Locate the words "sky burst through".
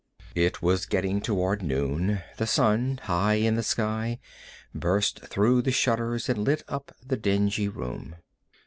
3.61-5.61